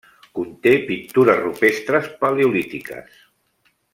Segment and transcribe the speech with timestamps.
[0.37, 3.23] Conté pintures rupestres paleolítiques.